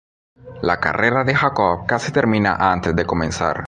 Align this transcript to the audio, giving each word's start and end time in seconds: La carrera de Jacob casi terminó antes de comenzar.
La 0.63 0.77
carrera 0.79 1.23
de 1.23 1.35
Jacob 1.35 1.85
casi 1.85 2.11
terminó 2.11 2.55
antes 2.57 2.95
de 2.95 3.05
comenzar. 3.05 3.59